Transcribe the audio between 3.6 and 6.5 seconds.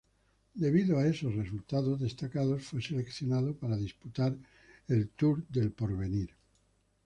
disputar el Tour del Porvenir.